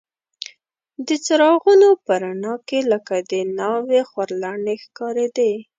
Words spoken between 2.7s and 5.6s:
لکه د ناوې خورلڼې ښکارېدې.